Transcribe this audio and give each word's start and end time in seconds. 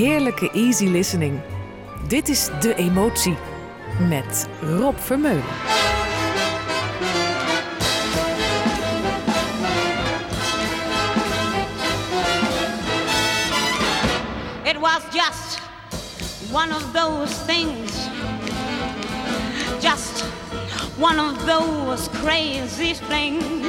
heerlijke 0.00 0.50
easy 0.52 0.86
listening. 0.86 1.40
Dit 2.08 2.28
is 2.28 2.48
De 2.60 2.74
Emotie 2.74 3.36
met 4.08 4.48
Rob 4.60 4.98
Vermeulen. 4.98 5.44
It 14.62 14.78
was 14.78 15.02
just 15.12 15.60
one 16.50 16.72
of 16.74 16.92
those 16.92 17.34
things. 17.46 18.08
Just 19.80 20.24
one 20.98 21.18
of 21.18 21.46
those 21.46 22.08
crazy 22.08 22.94
things. 22.94 23.66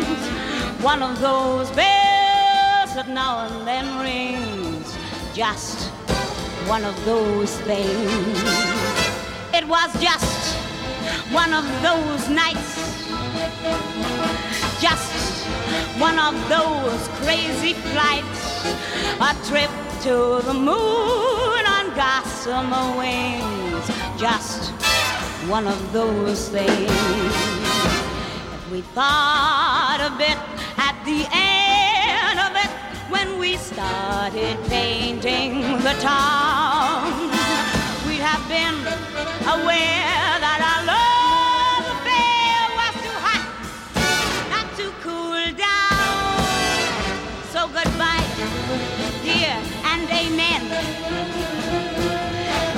One 0.81 1.03
of 1.03 1.19
those 1.19 1.71
bells 1.71 2.93
that 2.93 3.07
now 3.07 3.47
and 3.47 3.67
then 3.67 3.99
rings. 4.01 4.95
Just 5.33 5.80
one 6.71 6.85
of 6.85 7.05
those 7.05 7.59
things. 7.67 8.37
It 9.53 9.67
was 9.67 9.91
just 9.99 10.55
one 11.33 11.51
of 11.53 11.65
those 11.83 12.29
nights. 12.29 12.71
Just 14.79 15.45
one 15.99 16.17
of 16.17 16.33
those 16.47 17.01
crazy 17.23 17.73
flights. 17.73 18.43
A 19.19 19.33
trip 19.49 19.71
to 20.05 20.41
the 20.47 20.53
moon 20.53 21.63
on 21.75 21.93
gossamer 21.93 22.87
wings. 22.97 23.85
Just 24.17 24.71
one 25.55 25.67
of 25.67 25.79
those 25.91 26.47
things. 26.47 27.33
If 28.55 28.71
we 28.71 28.79
thought 28.95 29.99
a 30.09 30.11
bit 30.17 30.39
at 30.77 30.95
the 31.03 31.27
end 31.33 31.70
we 33.41 33.57
started 33.57 34.55
painting 34.67 35.61
the 35.81 35.95
town, 35.99 37.11
we'd 38.07 38.21
have 38.21 38.47
been 38.47 38.77
aware 39.49 40.37
that 40.45 40.59
our 40.69 40.81
love 40.93 41.83
affair 41.95 42.61
was 42.77 42.93
too 43.01 43.17
hot 43.25 43.43
not 44.53 44.67
to 44.77 44.93
cool 45.01 45.41
down. 45.57 46.37
So 47.49 47.65
goodbye, 47.77 48.29
dear, 49.25 49.57
and 49.89 50.05
amen. 50.21 50.61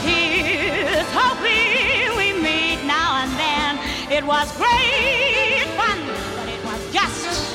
Here's 0.08 1.10
hoping 1.12 2.16
we 2.16 2.32
meet 2.42 2.80
now 2.88 3.24
and 3.24 3.32
then. 3.36 3.72
It 4.10 4.24
was 4.24 4.48
great 4.56 5.68
fun, 5.76 6.00
but 6.38 6.48
it 6.48 6.64
was 6.64 6.82
just 6.94 7.52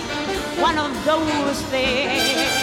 one 0.60 0.76
of 0.76 0.92
those 1.06 1.62
things. 1.72 2.57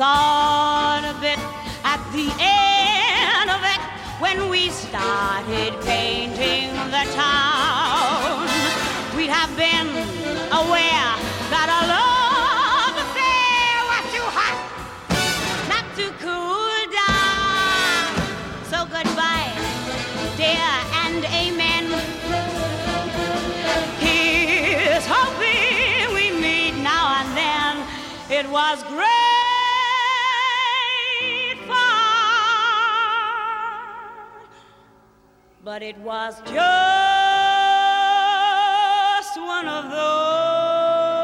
Thought 0.00 1.04
of 1.14 1.22
it 1.22 1.38
at 1.84 2.00
the 2.16 2.32
end 2.40 3.50
of 3.50 3.60
it 3.62 3.80
when 4.18 4.48
we 4.48 4.70
started 4.70 5.78
painting 5.84 6.72
the 6.90 7.04
town. 7.12 7.49
It 35.82 35.96
was 35.98 36.34
just 36.44 36.56
one 39.36 39.68
of 39.68 39.90
those 39.90 41.18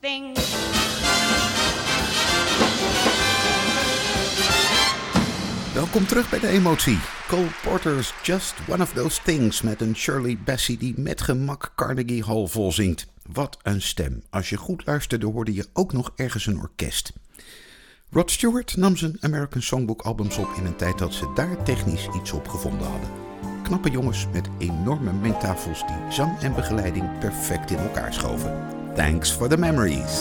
things. 0.00 0.38
Welkom 5.74 6.06
terug 6.06 6.30
bij 6.30 6.38
de 6.38 6.48
emotie. 6.48 6.98
Cole 7.28 7.48
Porter's 7.62 8.14
Just 8.22 8.54
One 8.68 8.82
of 8.82 8.92
Those 8.92 9.22
Things 9.22 9.62
met 9.62 9.80
een 9.80 9.96
Shirley 9.96 10.38
Bassey 10.44 10.76
die 10.76 10.94
met 10.96 11.20
gemak 11.20 11.72
Carnegie 11.74 12.24
Hall 12.24 12.46
volzingt. 12.46 13.06
Wat 13.32 13.58
een 13.62 13.82
stem. 13.82 14.22
Als 14.30 14.48
je 14.48 14.56
goed 14.56 14.86
luisterde 14.86 15.26
hoorde 15.26 15.54
je 15.54 15.66
ook 15.72 15.92
nog 15.92 16.12
ergens 16.16 16.46
een 16.46 16.58
orkest. 16.58 17.12
Rod 18.14 18.30
Stewart 18.30 18.76
nam 18.76 18.96
zijn 18.96 19.16
American 19.20 19.62
Songbook 19.62 20.02
albums 20.02 20.36
op 20.36 20.48
in 20.56 20.66
een 20.66 20.76
tijd 20.76 20.98
dat 20.98 21.14
ze 21.14 21.32
daar 21.34 21.62
technisch 21.62 22.08
iets 22.16 22.32
op 22.32 22.48
gevonden 22.48 22.86
hadden. 22.86 23.08
Knappe 23.62 23.90
jongens 23.90 24.26
met 24.32 24.48
enorme 24.58 25.12
mengtafels 25.12 25.78
die 25.86 25.96
zang 26.12 26.38
en 26.40 26.54
begeleiding 26.54 27.18
perfect 27.18 27.70
in 27.70 27.78
elkaar 27.78 28.12
schoven. 28.12 28.52
Thanks 28.94 29.30
for 29.30 29.48
the 29.48 29.56
memories. 29.56 30.20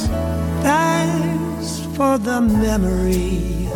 Thanks 0.62 1.80
for 1.94 2.22
the 2.22 2.42
memory 2.42 3.68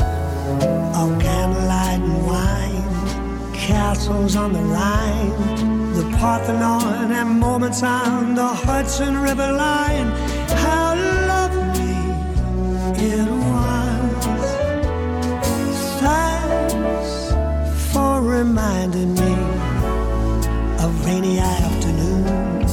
of 0.93 1.17
candlelight 1.17 2.01
and 2.01 2.25
wine, 2.25 2.83
castles 3.67 4.35
on 4.35 4.51
the 4.51 4.63
Rhine, 4.63 5.31
the 5.93 6.17
Parthenon, 6.19 7.11
and 7.11 7.39
moments 7.39 7.81
on 7.81 8.35
the 8.35 8.65
Hudson 8.65 9.21
River 9.21 9.51
line. 9.51 10.11
How 10.47 10.95
lovely 11.27 11.97
it 13.05 13.36
reminding 18.37 19.15
me 19.15 19.33
of 20.83 21.05
rainy 21.05 21.39
afternoons, 21.39 22.71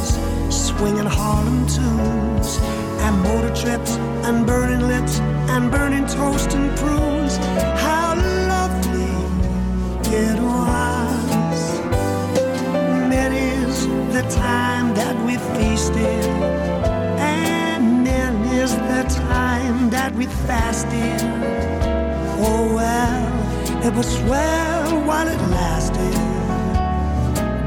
swinging 0.54 1.06
Harlem 1.06 1.66
tunes, 1.66 2.58
and 3.04 3.19
motor 3.22 3.54
trips, 3.54 3.92
and 4.26 4.47
burning 4.47 4.86
lips, 4.86 5.20
and 5.52 5.70
burning 5.70 6.06
toast 6.06 6.52
and 6.52 6.69
prunes. 6.76 7.38
How 7.80 8.14
lovely 8.52 9.14
it 10.14 10.38
was. 10.38 11.60
Many's 13.08 13.86
the 14.12 14.25
time 14.28 14.94
that 14.94 15.16
we 15.25 15.38
feasted, 15.54 16.26
and 17.19 18.04
many's 18.04 18.72
the 18.92 19.04
time 19.08 19.88
that 19.88 20.14
we 20.14 20.26
fasted. 20.26 21.22
Oh 22.46 22.75
well, 22.75 23.34
it 23.84 23.93
was 23.93 24.06
swell 24.06 25.05
while 25.05 25.28
it 25.28 25.41
lasted. 25.50 26.15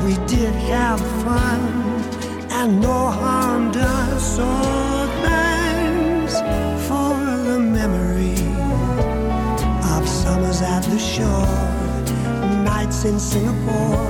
We 0.03 0.13
did 0.25 0.53
have 0.73 0.99
fun 1.23 1.61
and 2.49 2.81
no 2.81 3.11
harm 3.21 3.71
done. 3.71 4.19
So 4.19 4.47
thanks 5.25 6.33
for 6.87 7.13
the 7.49 7.59
memory 7.59 8.39
of 9.93 10.09
summers 10.09 10.61
at 10.63 10.83
the 10.85 10.97
shore, 10.97 11.45
nights 12.63 13.05
in 13.05 13.19
Singapore. 13.19 14.07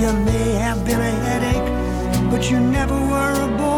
You 0.00 0.12
may 0.24 0.52
have 0.64 0.82
been 0.86 1.00
a 1.00 1.14
headache, 1.28 2.30
but 2.30 2.50
you 2.50 2.58
never 2.58 2.94
were 2.94 3.34
a 3.42 3.58
bore. 3.58 3.77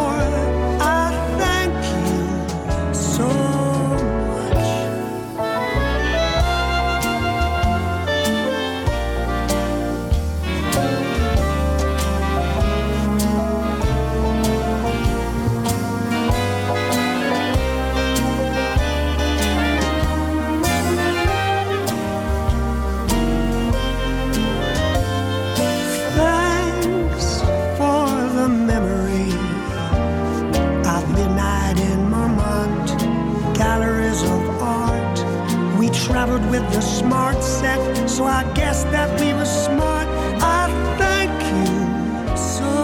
So 38.20 38.26
I 38.26 38.44
guess 38.52 38.84
that 38.92 39.08
we 39.18 39.32
were 39.32 39.46
smart. 39.46 40.06
I 40.42 40.68
thank 41.00 41.32
you 41.56 42.36
so 42.36 42.74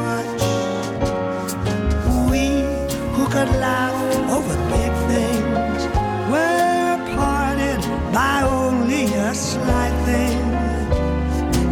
much. 0.00 0.40
We 2.30 2.64
who 3.12 3.24
could 3.28 3.50
laugh 3.60 3.92
over 4.36 4.56
big 4.72 4.92
things 5.12 5.80
were 6.32 6.96
parted 7.14 7.80
by 8.10 8.40
only 8.40 9.04
a 9.12 9.34
slight 9.34 9.92
thing. 10.08 10.40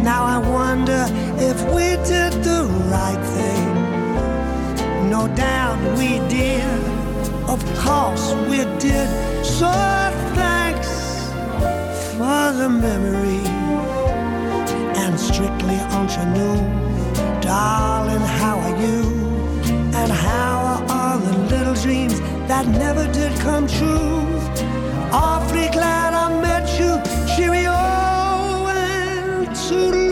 Now 0.03 0.23
I 0.25 0.37
wonder 0.37 1.07
if 1.49 1.57
we 1.73 1.87
did 2.05 2.33
the 2.43 2.61
right 2.93 3.23
thing. 3.37 5.09
No 5.09 5.27
doubt 5.29 5.79
we 5.97 6.19
did. 6.29 6.79
Of 7.49 7.59
course 7.79 8.35
we 8.47 8.57
did. 8.77 9.09
So 9.43 10.06
the 12.57 12.67
memory. 12.67 13.43
And 15.03 15.19
strictly 15.19 15.77
ingenue. 15.97 16.57
Darling, 17.39 18.25
how 18.41 18.57
are 18.59 18.77
you? 18.81 19.01
And 19.99 20.11
how 20.11 20.55
are 20.71 20.83
all 20.89 21.19
the 21.19 21.37
little 21.53 21.75
dreams 21.75 22.19
that 22.47 22.65
never 22.67 23.05
did 23.13 23.31
come 23.41 23.67
true? 23.67 24.25
Awfully 25.11 25.69
glad 25.71 26.13
I 26.13 26.41
met 26.41 26.65
you. 26.79 26.91
Cheerio 27.35 27.71
and 27.71 29.47
toodaloo. 29.49 30.06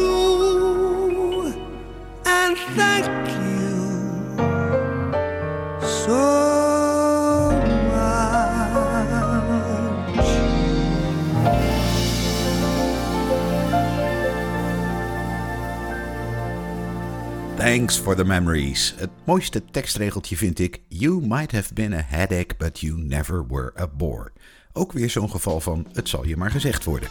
Thanks 17.86 18.04
for 18.04 18.16
the 18.16 18.26
memories. 18.26 18.94
Het 18.98 19.10
mooiste 19.24 19.66
tekstregeltje 19.66 20.38
vind 20.38 20.60
ik: 20.60 20.82
You 20.88 21.28
might 21.28 21.52
have 21.52 21.74
been 21.74 21.94
a 21.94 22.04
headache, 22.06 22.56
but 22.58 22.80
you 22.80 22.98
never 22.98 23.48
were 23.48 23.74
a 23.80 23.88
bore. 23.88 24.32
Ook 24.74 24.92
weer 24.92 25.10
zo'n 25.10 25.30
geval 25.30 25.60
van: 25.60 25.88
het 25.94 26.10
zal 26.10 26.26
je 26.26 26.38
maar 26.38 26.52
gezegd 26.52 26.84
worden. 26.84 27.10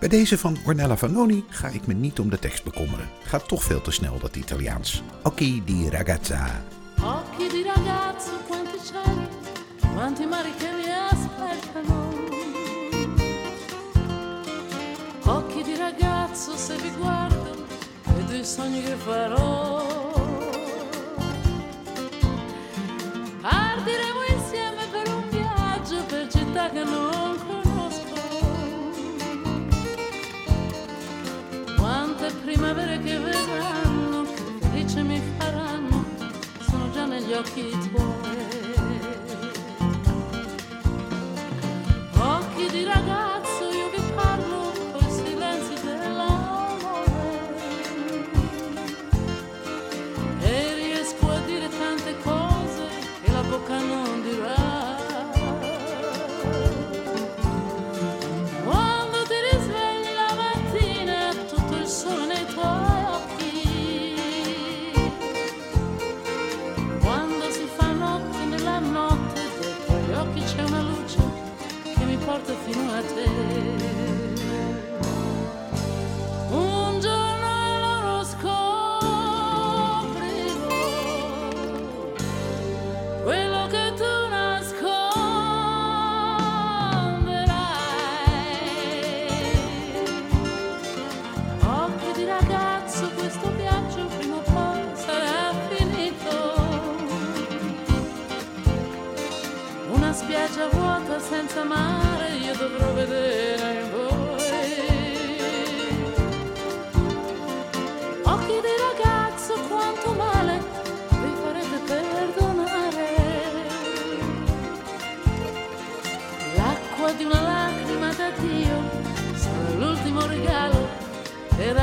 Bij 0.00 0.08
deze 0.08 0.38
van 0.38 0.56
Ornella 0.66 0.96
Vanoni 0.96 1.44
ga 1.48 1.68
ik 1.68 1.86
me 1.86 1.94
niet 1.94 2.18
om 2.18 2.30
de 2.30 2.38
tekst 2.38 2.64
bekommeren. 2.64 3.08
Gaat 3.24 3.48
toch 3.48 3.62
veel 3.62 3.80
te 3.80 3.90
snel, 3.90 4.18
dat 4.18 4.36
Italiaans. 4.36 5.02
Occhi 5.22 5.62
di 5.64 5.90
ragazza. 5.90 6.62
Occhi 6.96 7.48
di 7.48 7.62
ragazzo, 7.62 8.30
quanti 8.48 8.78
cieli, 8.84 9.26
quanti 9.94 10.26
mari 10.26 10.50
che. 10.58 10.78
Occhi 15.28 15.62
di 15.62 15.76
ragazzo, 15.76 16.56
se 16.56 16.74
vi 16.76 16.90
guardo, 16.98 17.47
vedo 18.28 18.40
i 18.40 18.44
sogni 18.44 18.82
che 18.82 18.94
farò. 18.94 19.86
Partiremo 23.40 24.22
insieme 24.36 24.86
per 24.90 25.08
un 25.08 25.28
viaggio 25.30 26.04
per 26.04 26.28
città 26.28 26.70
che 26.70 26.84
non 26.84 27.38
conosco. 27.46 28.16
Quante 31.76 32.30
primavere 32.44 33.00
che 33.00 33.18
verranno, 33.18 34.22
che 34.24 34.66
felice 34.66 35.02
mi 35.02 35.22
faranno, 35.38 36.04
sono 36.68 36.90
già 36.90 37.06
negli 37.06 37.32
occhi 37.32 37.70
tuoi. 37.90 38.47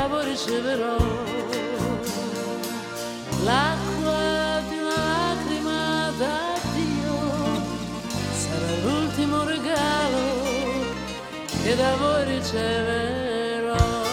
Voi 0.08 0.24
riceverò. 0.24 0.96
L'acqua 3.44 4.62
di 4.68 4.78
una 4.78 4.96
lacrima 4.96 6.10
da 6.18 6.58
Dio 6.74 7.62
sarà 8.32 8.76
l'ultimo 8.84 9.44
regalo 9.44 10.34
che 11.62 11.76
da 11.76 11.96
voi 11.96 12.24
riceverò. 12.36 14.04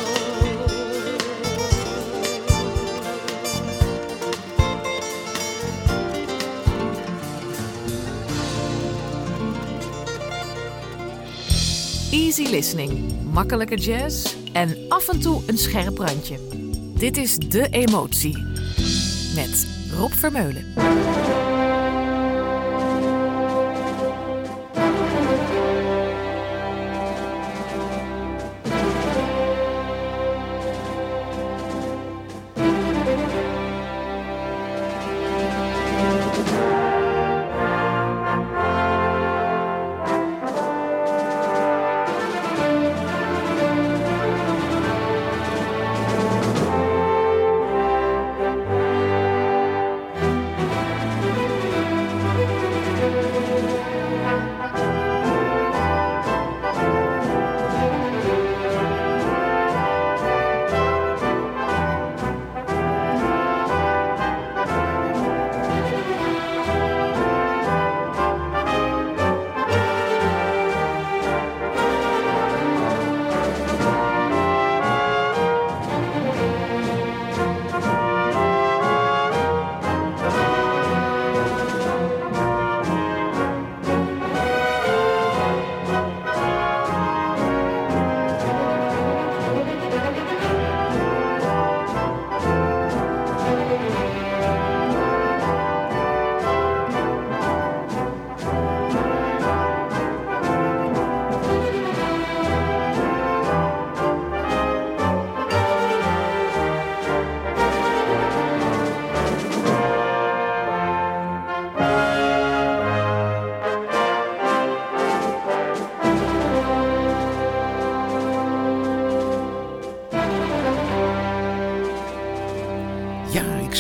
Easy 12.12 12.48
listening, 12.50 13.12
makkelijke 13.32 13.76
jazz 13.76 14.43
en 14.54 14.76
af 14.90 15.08
en 15.08 15.20
toe 15.20 15.42
een 15.48 15.58
scherp 15.58 15.98
randje. 15.98 16.38
Dit 16.98 17.18
is 17.18 17.38
De 17.38 17.68
Emotie 17.70 18.38
met 19.36 19.68
Rob 19.98 20.12
Vermeulen. 20.12 20.66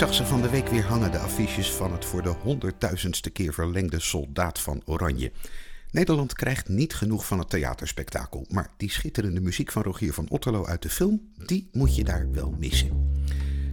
Zag 0.03 0.13
ze 0.13 0.25
van 0.25 0.41
de 0.41 0.49
week 0.49 0.67
weer 0.67 0.85
hangen, 0.85 1.11
de 1.11 1.17
affiches 1.17 1.71
van 1.71 1.91
het 1.91 2.05
voor 2.05 2.21
de 2.21 2.29
honderdduizendste 2.29 3.29
keer 3.29 3.53
verlengde 3.53 3.99
Soldaat 3.99 4.59
van 4.59 4.81
Oranje. 4.85 5.31
Nederland 5.91 6.33
krijgt 6.33 6.69
niet 6.69 6.95
genoeg 6.95 7.25
van 7.25 7.39
het 7.39 7.49
theaterspektakel, 7.49 8.45
maar 8.49 8.69
die 8.77 8.91
schitterende 8.91 9.41
muziek 9.41 9.71
van 9.71 9.81
Rogier 9.83 10.13
van 10.13 10.29
Otterlo 10.29 10.65
uit 10.65 10.81
de 10.81 10.89
film, 10.89 11.21
die 11.45 11.69
moet 11.71 11.95
je 11.95 12.03
daar 12.03 12.27
wel 12.31 12.55
missen. 12.59 13.11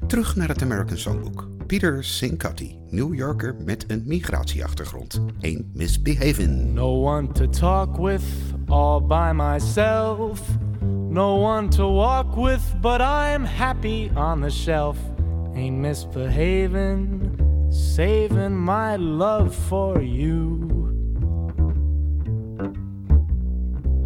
Terug 0.06 0.36
naar 0.36 0.48
het 0.48 0.62
American 0.62 0.98
Songbook. 0.98 1.48
Peter 1.66 2.04
Sincotti, 2.04 2.78
New 2.90 3.14
Yorker 3.14 3.54
met 3.64 3.84
een 3.88 4.02
migratieachtergrond. 4.06 5.20
Ain't 5.40 5.74
misbehaving. 5.74 6.74
No 6.74 7.02
one 7.02 7.32
to 7.32 7.48
talk 7.48 7.96
with, 7.96 8.22
all 8.66 9.00
by 9.02 9.30
myself. 9.34 10.40
No 11.08 11.40
one 11.40 11.68
to 11.68 11.92
walk 11.92 12.34
with, 12.34 12.62
but 12.80 13.00
I'm 13.00 13.44
happy 13.44 14.10
on 14.14 14.40
the 14.40 14.50
shelf. 14.50 14.96
Ain't 15.54 15.76
misbehaving, 15.76 17.70
saving 17.70 18.56
my 18.56 18.96
love 18.96 19.54
for 19.54 20.00
you. 20.00 20.70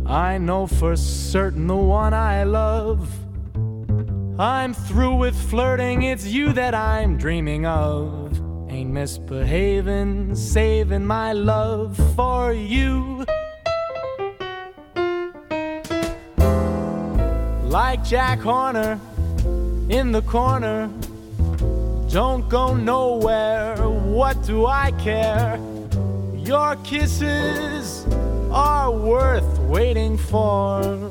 I 0.06 0.38
know 0.38 0.66
for 0.66 0.96
certain 0.96 1.66
the 1.66 1.76
one 1.76 2.12
I 2.12 2.44
love. 2.44 3.10
I'm 4.38 4.74
through 4.74 5.14
with 5.16 5.36
flirting, 5.50 6.02
it's 6.02 6.26
you 6.26 6.52
that 6.52 6.74
I'm 6.74 7.16
dreaming 7.16 7.66
of. 7.66 8.32
Ain't 8.68 8.90
misbehaving, 8.90 10.34
saving 10.34 11.06
my 11.06 11.32
love 11.32 11.96
for 12.16 12.52
you. 12.52 13.24
Like 17.62 18.04
Jack 18.04 18.40
Horner 18.40 18.98
in 19.88 20.12
the 20.12 20.22
corner, 20.22 20.90
don't 22.14 22.48
go 22.48 22.72
nowhere, 22.72 23.74
what 23.88 24.40
do 24.46 24.66
I 24.66 24.92
care? 24.92 25.58
Your 26.36 26.76
kisses 26.84 28.06
are 28.52 28.92
worth 28.92 29.58
waiting 29.58 30.16
for, 30.16 31.10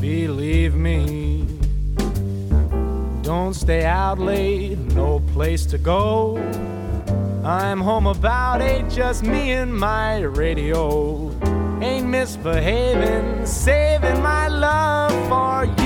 believe 0.00 0.74
me. 0.74 1.46
Don't 3.20 3.52
stay 3.52 3.84
out 3.84 4.18
late, 4.18 4.78
no 4.94 5.20
place 5.34 5.66
to 5.66 5.76
go. 5.76 6.38
I'm 7.44 7.82
home 7.82 8.06
about 8.06 8.62
eight, 8.62 8.88
just 8.88 9.22
me 9.22 9.52
and 9.52 9.76
my 9.78 10.20
radio. 10.20 11.30
Ain't 11.82 12.06
misbehaving, 12.06 13.44
saving 13.44 14.22
my 14.22 14.48
love 14.48 15.12
for 15.28 15.82
you. 15.82 15.85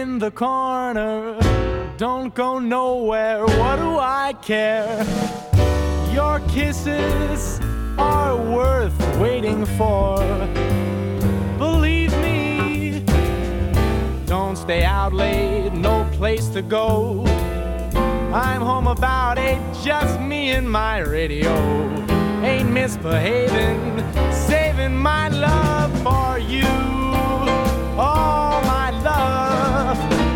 In 0.00 0.18
the 0.18 0.30
corner. 0.30 1.38
Don't 1.98 2.34
go 2.34 2.58
nowhere, 2.58 3.44
what 3.44 3.76
do 3.76 3.90
I 3.98 4.32
care? 4.40 5.04
Your 6.14 6.40
kisses 6.48 7.60
are 7.98 8.34
worth 8.36 8.98
waiting 9.18 9.66
for. 9.78 10.16
Believe 11.58 12.12
me, 12.26 13.04
don't 14.24 14.56
stay 14.56 14.84
out 14.84 15.12
late, 15.12 15.74
no 15.74 16.08
place 16.12 16.48
to 16.56 16.62
go. 16.62 17.24
I'm 18.32 18.62
home 18.62 18.86
about 18.86 19.38
eight, 19.38 19.60
just 19.84 20.18
me 20.18 20.52
and 20.52 20.70
my 20.70 21.00
radio. 21.00 21.54
Ain't 22.42 22.70
misbehaving, 22.70 23.82
saving 24.32 24.96
my 24.96 25.28
love 25.28 25.92
for 26.02 26.38
you. 26.38 26.70
All 27.98 28.49
my 29.90 30.29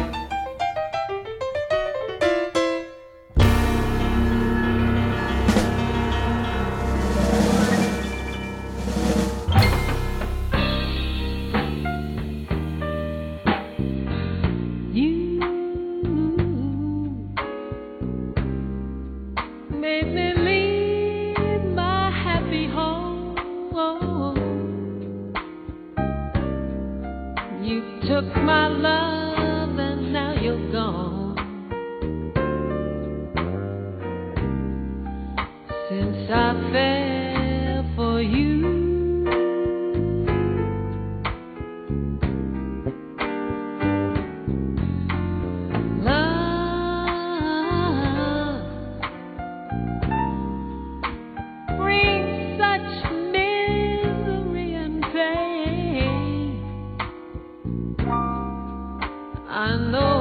I 59.55 59.77
know 59.77 60.14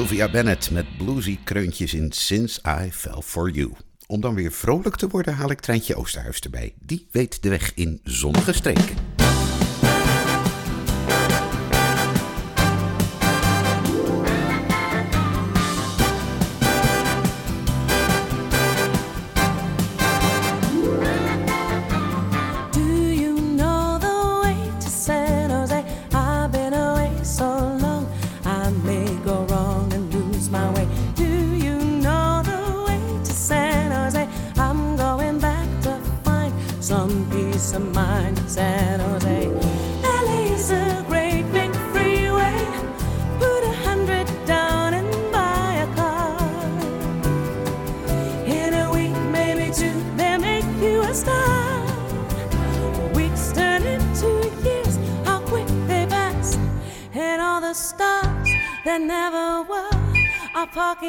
Sylvia 0.00 0.30
Bennett 0.30 0.70
met 0.70 0.96
bluesy 0.96 1.38
kreuntjes 1.44 1.94
in 1.94 2.12
Since 2.12 2.60
I 2.66 2.90
Fell 2.92 3.22
For 3.22 3.50
You. 3.50 3.72
Om 4.06 4.20
dan 4.20 4.34
weer 4.34 4.52
vrolijk 4.52 4.96
te 4.96 5.08
worden 5.08 5.34
haal 5.34 5.50
ik 5.50 5.60
Treintje 5.60 5.94
Oosterhuis 5.94 6.40
erbij. 6.40 6.74
Die 6.78 7.06
weet 7.10 7.42
de 7.42 7.48
weg 7.48 7.74
in 7.74 8.00
zonnige 8.04 8.52
streken. 8.52 9.09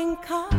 morning 0.01 0.17
comes. 0.17 0.50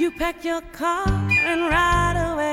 You 0.00 0.10
pack 0.10 0.46
your 0.46 0.62
car 0.72 1.06
and 1.06 1.60
ride 1.68 2.32
away. 2.32 2.49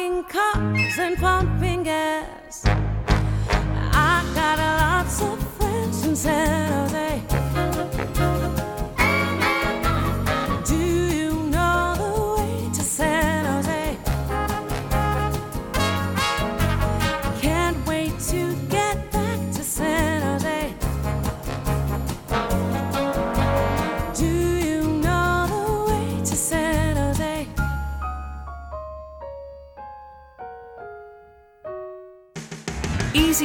Parking 0.00 0.24
cars 0.24 0.98
and 0.98 1.18
pumping 1.18 1.82
gas. 1.82 2.62
I 2.64 4.24
got 4.34 4.58
lots 4.58 5.20
of 5.20 5.38
friends 5.58 6.06
and 6.06 6.16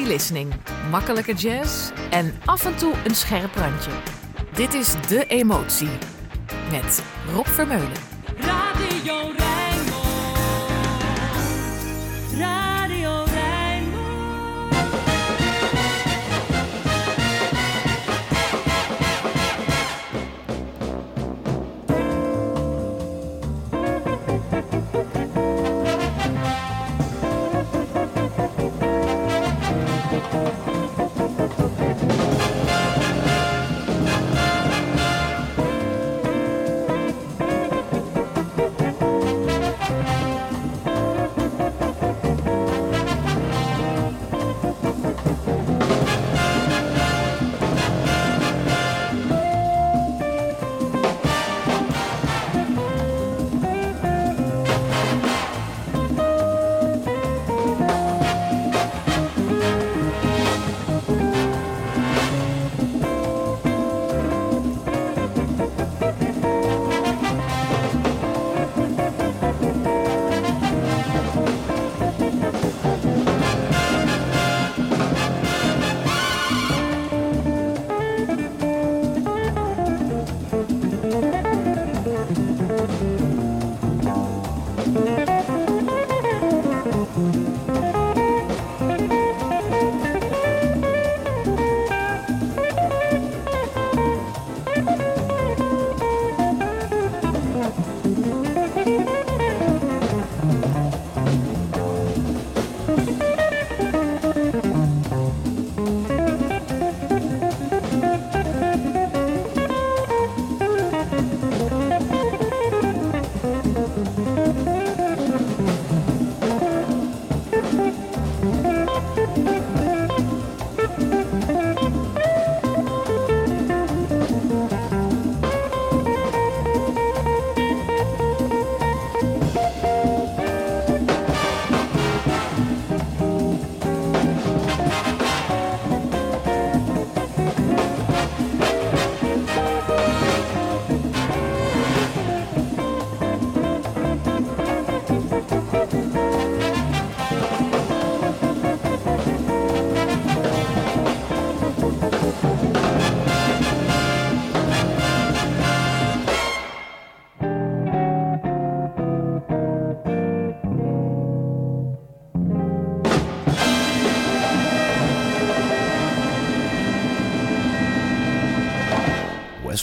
listening, 0.06 0.54
makkelijke 0.90 1.34
jazz 1.34 1.92
en 2.10 2.34
af 2.46 2.66
en 2.66 2.76
toe 2.76 2.94
een 3.06 3.16
scherp 3.16 3.56
randje. 3.56 3.92
Dit 4.54 4.74
is 4.74 4.94
De 5.08 5.26
Emotie 5.28 5.90
met 6.72 7.04
Rob 7.34 7.48
Vermeulen. 7.48 8.15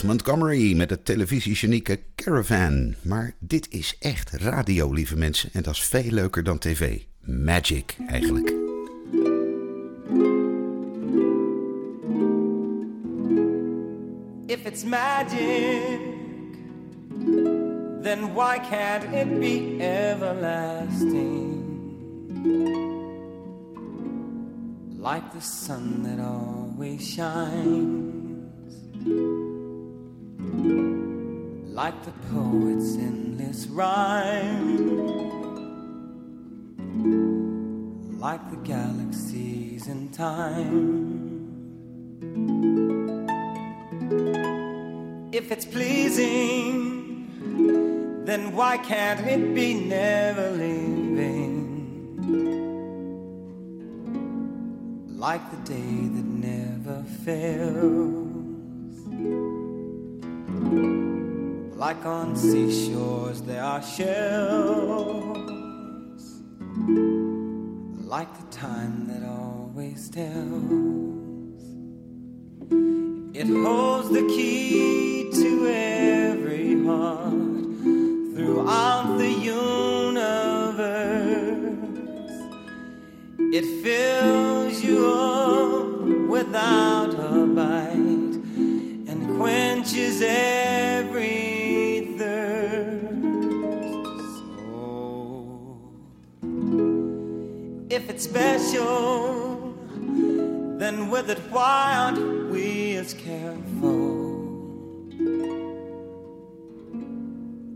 Montgomery 0.03 0.75
met 0.75 0.89
het 0.89 1.05
televisiegenieke 1.05 1.99
Caravan. 2.15 2.95
Maar 3.01 3.33
dit 3.39 3.67
is 3.69 3.95
echt 3.99 4.31
radio, 4.31 4.93
lieve 4.93 5.17
mensen. 5.17 5.49
En 5.53 5.63
dat 5.63 5.73
is 5.73 5.83
veel 5.83 6.11
leuker 6.11 6.43
dan 6.43 6.57
tv. 6.57 7.01
Magic, 7.21 7.95
eigenlijk. 8.07 8.53
If 14.45 14.65
it's 14.65 14.83
magic, 14.83 15.99
then 18.01 18.33
why 18.33 18.59
can't 18.69 19.03
it 19.03 19.39
be 19.39 19.77
everlasting? 19.79 21.61
Like 24.99 25.23
the 25.31 25.41
sun 25.41 26.03
that 26.03 26.19
always 26.19 27.13
shines. 27.13 28.03
Like 30.53 32.03
the 32.05 32.11
poet's 32.31 32.95
endless 32.95 33.67
rhyme, 33.67 35.07
like 38.19 38.49
the 38.51 38.57
galaxies 38.57 39.87
in 39.87 40.09
time. 40.09 41.23
If 45.33 45.51
it's 45.51 45.65
pleasing, 45.65 47.27
then 48.25 48.55
why 48.55 48.77
can't 48.77 49.19
it 49.25 49.53
be 49.55 49.73
never 49.73 50.51
leaving? 50.51 51.61
Like 55.17 55.41
the 55.51 55.57
day 55.73 56.07
that 56.15 56.25
never 56.25 57.03
fails 57.25 58.22
like 61.75 62.05
on 62.05 62.35
seashores 62.35 63.41
there 63.41 63.63
are 63.63 63.81
shells, 63.81 65.43
like 68.05 68.33
the 68.39 68.45
time 68.51 69.07
that 69.07 69.23
always 69.27 70.09
tells. 70.09 71.61
It 73.33 73.47
holds 73.47 74.09
the 74.09 74.21
key 74.27 75.29
to 75.33 75.67
every 75.67 76.83
heart 76.85 77.33
throughout 78.35 79.17
the 79.17 79.29
universe. 79.29 80.23
It 83.57 83.65
fills 83.83 84.83
you 84.83 85.05
up 85.05 86.29
without 86.29 87.13
a 87.13 87.45
bite 87.47 87.92
quenches 89.93 90.21
every 90.23 91.53
If 97.89 98.09
it's 98.09 98.23
special, 98.23 99.75
then 100.79 101.11
with 101.11 101.29
it, 101.29 101.37
why 101.51 101.95
aren't 101.95 102.49
we 102.49 102.95
as 102.95 103.13
careful 103.13 104.41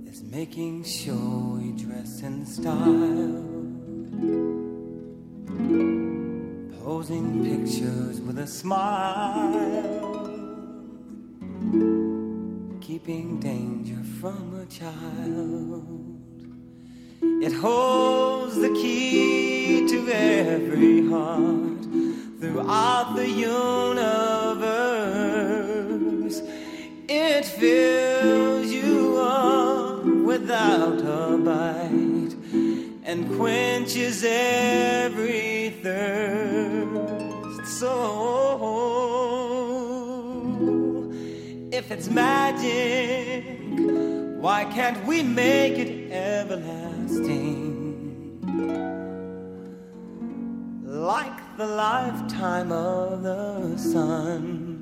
as 0.09 0.23
making 0.23 0.85
sure 0.85 1.59
we 1.59 1.71
dress 1.73 2.23
in 2.23 2.47
style? 2.47 3.43
Posing 6.83 7.43
pictures 7.45 8.19
with 8.19 8.39
a 8.39 8.47
smile, 8.47 10.26
keeping 12.97 13.39
danger 13.39 14.01
from 14.19 14.59
a 14.59 14.65
child. 14.65 16.19
It 17.43 17.53
holds 17.53 18.55
the 18.55 18.69
key 18.69 19.87
to 19.87 20.09
every 20.09 21.07
heart 21.07 21.83
throughout 22.39 23.15
the 23.15 23.29
universe. 23.29 23.61
It 27.07 27.45
fills 27.45 28.71
you 28.71 29.17
up 29.19 30.03
without 30.03 30.99
a 30.99 31.37
bite 31.37 32.33
and 33.03 33.37
quenches 33.37 34.23
every 34.25 35.69
thirst. 35.83 37.67
So, 37.79 39.26
if 41.77 41.91
it's 41.91 42.09
magic, 42.09 43.45
why 44.41 44.65
can't 44.65 45.05
we 45.05 45.21
make 45.21 45.77
it 45.77 46.11
everlasting? 46.11 47.61
Like 50.83 51.55
the 51.55 51.67
lifetime 51.67 52.71
of 52.71 53.21
the 53.21 53.77
sun. 53.77 54.73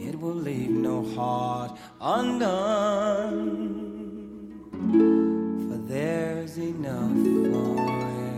It 0.00 0.18
will 0.18 0.34
leave 0.34 0.70
no 0.70 1.04
heart 1.14 1.78
undone, 2.00 3.44
for 5.68 5.78
there's 5.86 6.58
enough 6.58 7.12
for 7.52 7.80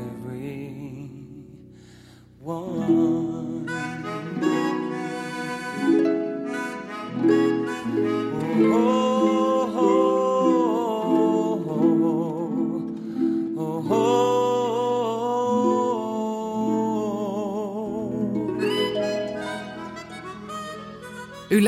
every 0.05 0.74
one. 2.40 3.17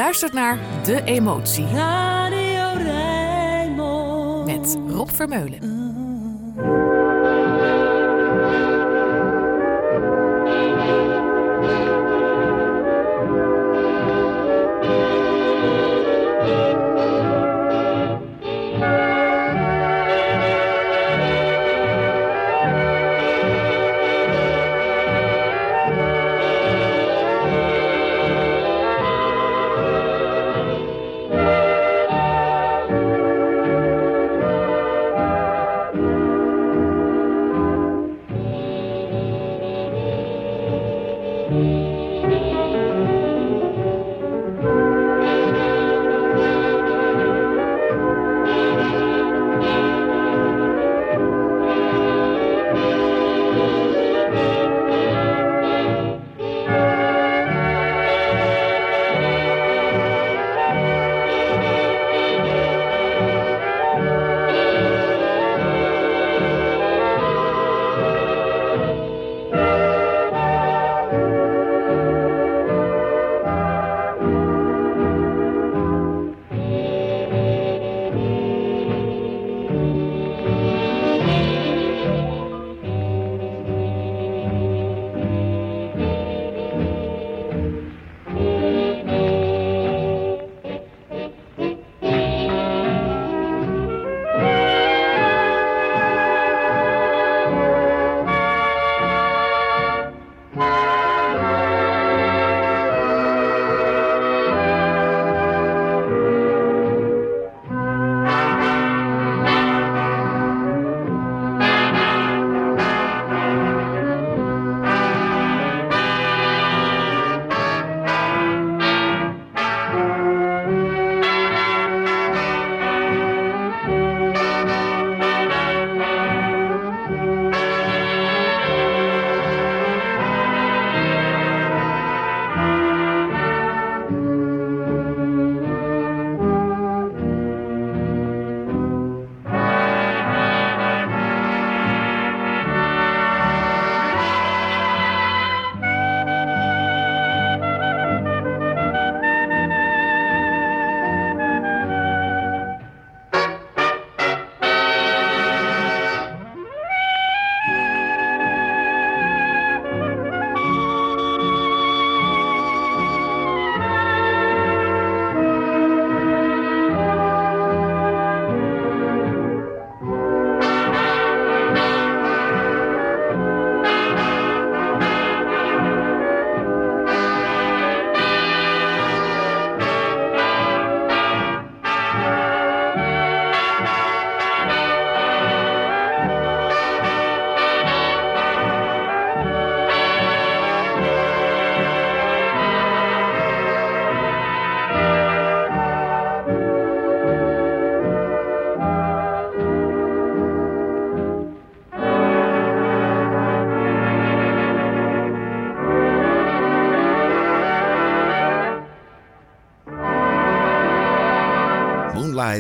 Luistert 0.01 0.33
naar 0.33 0.59
De 0.85 1.03
Emotie 1.05 1.67
Radio 1.67 2.83
Rijnmond. 2.83 4.47
met 4.47 4.79
Rob 4.95 5.09
Vermeulen. 5.09 5.80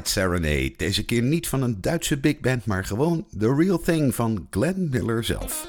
Serenade. 0.02 0.74
Deze 0.76 1.04
keer 1.04 1.22
niet 1.22 1.48
van 1.48 1.62
een 1.62 1.80
Duitse 1.80 2.18
big 2.18 2.40
band, 2.40 2.66
maar 2.66 2.84
gewoon 2.84 3.26
The 3.38 3.54
Real 3.54 3.78
Thing 3.78 4.14
van 4.14 4.46
Glenn 4.50 4.88
Miller 4.90 5.24
zelf. 5.24 5.66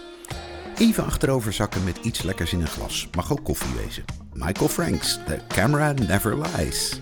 Even 0.78 1.06
achterover 1.06 1.54
zakken 1.54 1.84
met 1.84 1.98
iets 1.98 2.22
lekkers 2.22 2.54
in 2.54 2.62
een 2.62 2.68
glas. 2.68 3.10
Mag 3.16 3.32
ook 3.32 3.44
koffie 3.44 3.76
wezen. 3.86 4.04
Michael 4.34 4.70
Franks, 4.70 5.20
The 5.26 5.40
Camera 5.48 5.92
Never 5.92 6.38
Lies. 6.38 7.02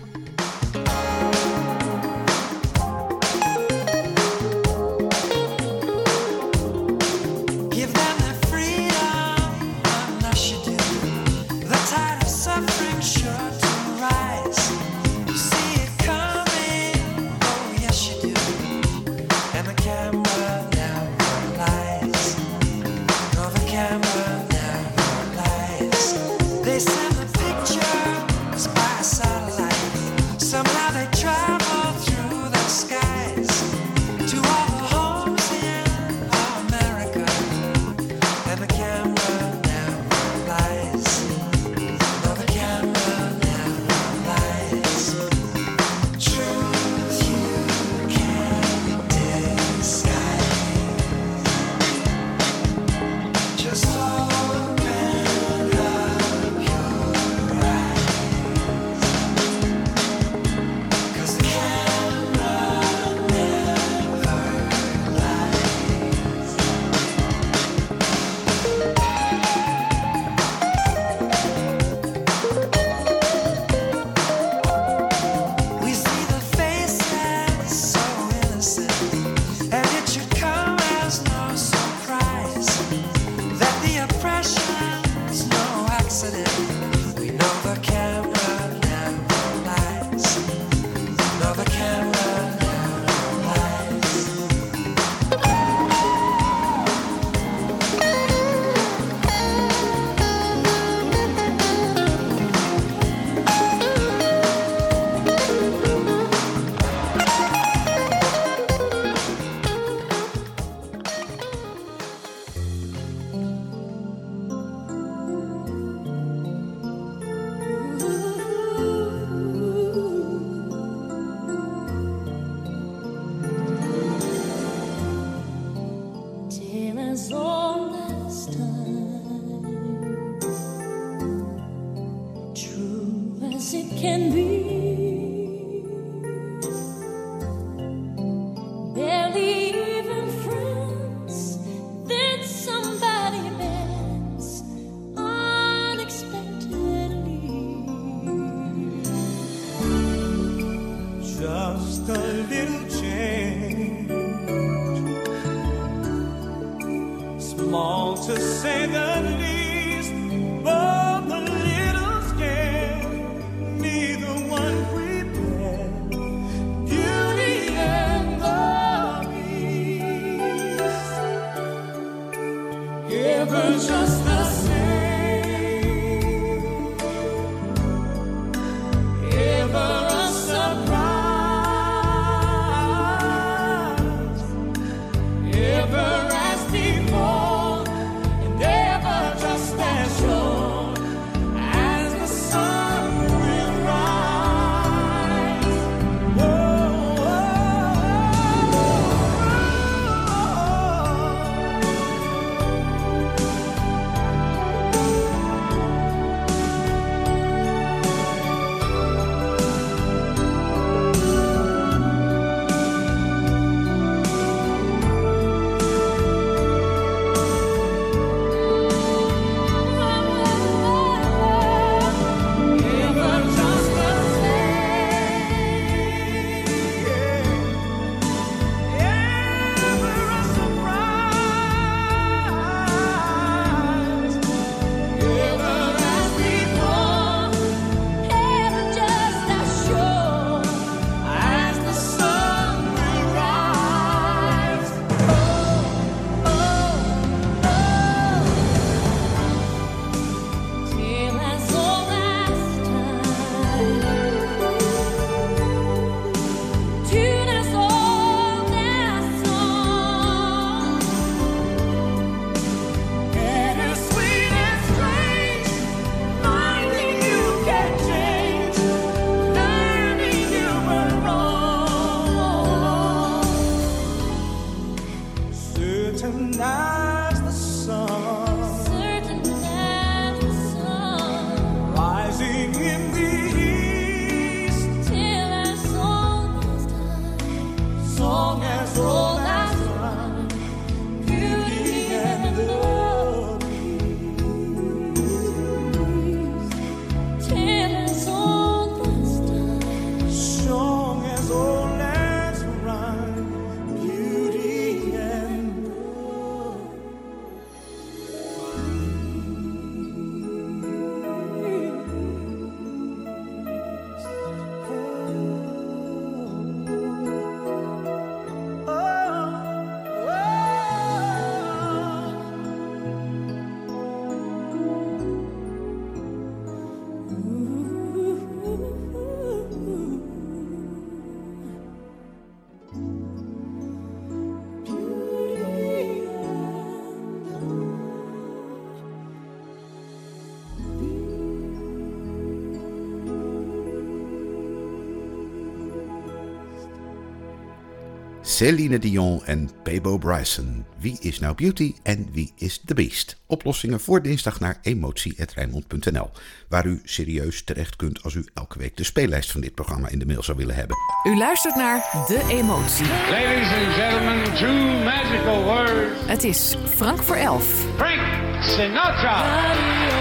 Celine 348.60 348.98
Dion 348.98 349.44
en 349.44 349.70
Bebo 349.82 350.18
Bryson. 350.18 350.84
Wie 350.98 351.18
is 351.20 351.38
nou 351.38 351.54
Beauty 351.54 351.94
en 352.02 352.28
wie 352.32 352.52
is 352.56 352.80
The 352.84 352.94
Beast? 352.94 353.36
Oplossingen 353.46 354.00
voor 354.00 354.22
dinsdag 354.22 354.60
naar 354.60 354.78
emotie.rijnmond.nl 354.82 356.30
Waar 356.68 356.86
u 356.86 357.00
serieus 357.04 357.64
terecht 357.64 357.96
kunt 357.96 358.22
als 358.22 358.34
u 358.34 358.44
elke 358.54 358.78
week 358.78 358.96
de 358.96 359.04
speellijst 359.04 359.50
van 359.50 359.60
dit 359.60 359.74
programma 359.74 360.08
in 360.08 360.18
de 360.18 360.26
mail 360.26 360.42
zou 360.42 360.58
willen 360.58 360.74
hebben. 360.74 360.96
U 361.24 361.36
luistert 361.36 361.74
naar 361.74 362.24
De 362.26 362.46
Emotie. 362.48 363.06
Ladies 363.06 363.72
and 363.72 363.94
gentlemen, 363.94 364.54
two 364.54 365.04
magical 365.04 365.62
words. 365.64 366.26
Het 366.26 366.44
is 366.44 366.76
Frank 366.84 367.22
voor 367.22 367.36
elf. 367.36 367.86
Frank 367.96 368.62
Sinatra. 368.62 370.19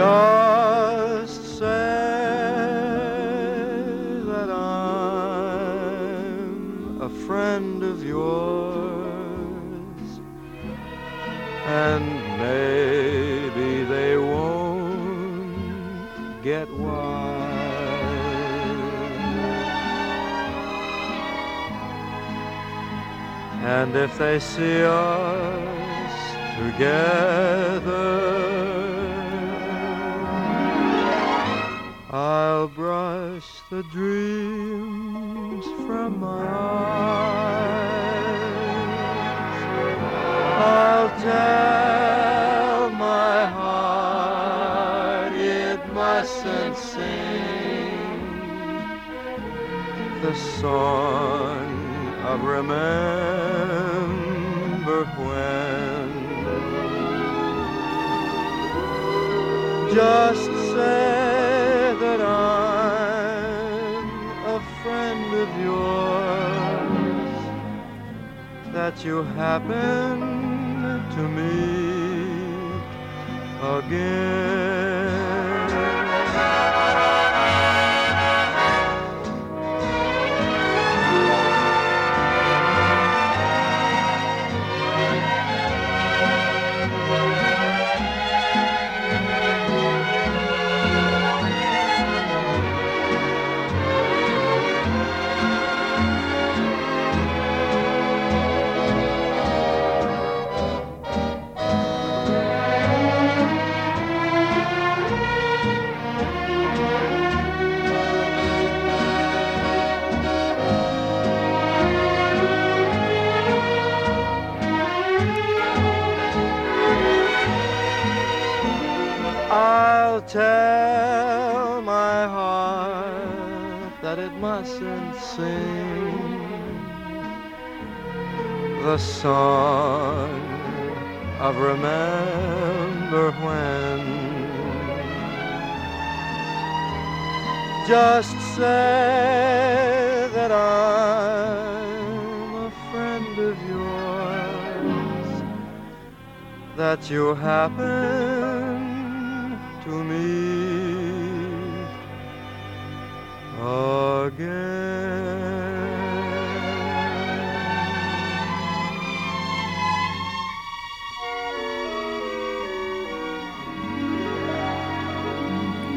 Just 0.00 1.58
say 1.58 1.66
that 4.30 4.48
I'm 4.48 5.82
a 7.02 7.10
friend 7.26 7.82
of 7.82 8.02
yours, 8.02 9.00
and 11.66 12.06
maybe 12.38 13.84
they 13.84 14.16
won't 14.16 15.52
get 16.42 16.68
wise. 16.70 16.90
And 23.76 23.94
if 23.94 24.16
they 24.16 24.38
see 24.38 24.82
us 24.82 26.14
together, 26.56 28.49
I'll 32.60 32.68
brush 32.68 33.62
the 33.70 33.82
dreams 33.84 35.64
from 35.86 36.20
my 36.20 36.46
eyes. 36.46 36.82
I'll 40.58 41.08
tell 41.22 42.90
my 42.90 43.46
heart 43.46 45.32
it 45.32 45.80
mustn't 45.94 46.76
sing 46.76 48.20
the 50.20 50.34
song 50.60 51.64
of 52.26 52.42
remember 52.44 52.90
when. 55.16 56.10
Just 59.94 60.49
that 68.90 69.04
you 69.04 69.22
happen 69.22 70.20
to 71.14 71.22
meet 71.28 72.82
again. 73.62 74.89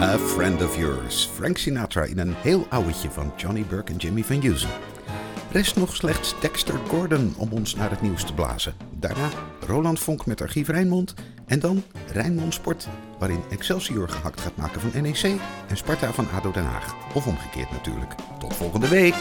A 0.04 0.18
Friend 0.18 0.64
of 0.64 0.78
Yours. 0.78 1.30
Frank 1.34 1.58
Sinatra 1.58 2.04
in 2.04 2.20
een 2.20 2.34
heel 2.34 2.66
ouwtje 2.70 3.12
van 3.12 3.34
Johnny 3.36 3.66
Burke 3.70 3.92
en 3.92 3.98
Jimmy 3.98 4.24
Van 4.24 4.42
Heusen. 4.42 4.70
Rest 5.52 5.76
nog 5.76 5.96
slechts 5.96 6.36
Dexter 6.40 6.80
Gordon 6.88 7.34
om 7.38 7.52
ons 7.52 7.76
naar 7.76 7.90
het 7.90 8.02
nieuws 8.02 8.24
te 8.24 8.34
blazen. 8.34 8.74
Daarna 9.00 9.30
Roland 9.68 10.00
Vonk 10.00 10.26
met 10.26 10.42
Archief 10.42 10.68
Rijnmond. 10.68 11.14
En 11.46 11.60
dan 11.60 11.84
Rijnmond 12.12 12.54
Sport, 12.54 12.88
waarin 13.20 13.44
Excelsior 13.50 14.10
gehakt 14.10 14.42
gaat 14.42 14.56
maken 14.56 14.82
van 14.82 15.02
NEC 15.02 15.24
en 15.68 15.78
Sparta 15.78 16.12
van 16.12 16.28
ADO 16.34 16.52
Den 16.52 16.66
Haag. 16.66 16.96
Of 17.14 17.28
omgekeerd 17.28 17.72
natuurlijk. 17.72 18.16
Tot 18.40 18.56
volgende 18.56 18.88
week! 18.88 19.16